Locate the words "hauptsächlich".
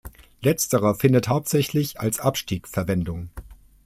1.27-1.99